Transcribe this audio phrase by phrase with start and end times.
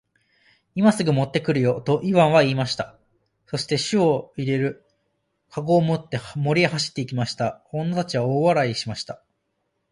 [0.73, 2.97] 「今すぐ持って来るよ。」とイワンは言いました。
[3.45, 4.83] そして種を入れる
[5.51, 7.63] 籠を持って森へ走って行きました。
[7.71, 9.23] 女たちは大笑いしました。